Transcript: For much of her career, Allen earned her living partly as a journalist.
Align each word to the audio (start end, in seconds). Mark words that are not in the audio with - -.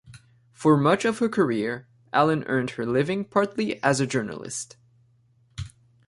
For 0.51 0.77
much 0.77 1.05
of 1.05 1.19
her 1.19 1.29
career, 1.29 1.87
Allen 2.11 2.43
earned 2.47 2.71
her 2.71 2.87
living 2.87 3.23
partly 3.23 3.79
as 3.83 3.99
a 3.99 4.07
journalist. 4.07 4.77